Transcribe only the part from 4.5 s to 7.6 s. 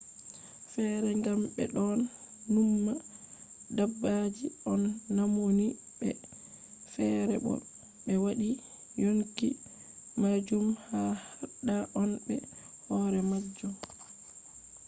on maunini ɓe; feere bo